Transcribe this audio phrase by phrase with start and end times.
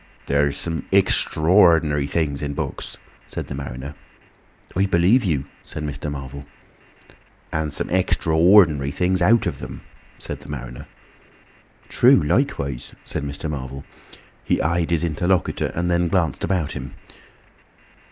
[0.25, 3.93] "There's some extra ordinary things in books," said the mariner.
[4.75, 6.11] "I believe you," said Mr.
[6.11, 6.47] Marvel.
[7.53, 9.81] "And some extra ordinary things out of 'em,"
[10.17, 10.87] said the mariner.
[11.87, 13.47] "True likewise," said Mr.
[13.47, 13.85] Marvel.
[14.43, 16.95] He eyed his interlocutor, and then glanced about him.